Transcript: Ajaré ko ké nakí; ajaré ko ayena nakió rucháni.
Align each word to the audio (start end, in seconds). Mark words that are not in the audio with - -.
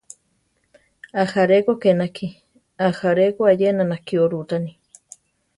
Ajaré 1.21 1.57
ko 1.65 1.73
ké 1.81 1.91
nakí; 1.99 2.27
ajaré 2.87 3.25
ko 3.35 3.41
ayena 3.51 3.83
nakió 3.91 4.21
rucháni. 4.31 4.71